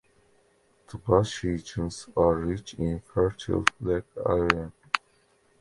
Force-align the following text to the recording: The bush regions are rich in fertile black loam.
The 0.91 0.97
bush 0.97 1.43
regions 1.43 2.09
are 2.17 2.33
rich 2.33 2.73
in 2.73 3.01
fertile 3.01 3.65
black 3.79 4.05
loam. 4.15 4.73